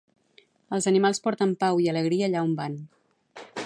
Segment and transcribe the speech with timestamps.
[0.77, 2.85] Els animals porten pau i alegria allà on van.